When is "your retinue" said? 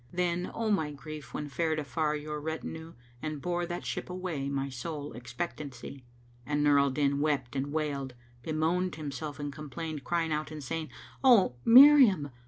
2.15-2.95